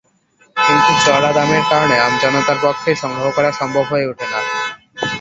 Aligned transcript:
কিন্তু 0.57 0.91
চড়া 1.05 1.31
দামের 1.37 1.63
কারণে 1.71 1.95
আমজনতার 1.99 2.59
পক্ষে 2.63 2.91
সংগ্রহ 3.01 3.27
করা 3.37 3.49
সম্ভব 3.59 3.85
হয়ে 3.91 4.09
ওঠে 4.11 4.25
না। 4.31 4.39